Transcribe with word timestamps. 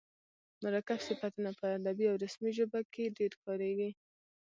مرکب 0.63 0.99
صفتونه 1.07 1.49
په 1.59 1.65
ادبي 1.77 2.05
او 2.11 2.15
رسمي 2.23 2.51
ژبه 2.57 2.79
کښي 2.93 3.05
ډېر 3.17 3.31
کاریږي. 3.43 3.89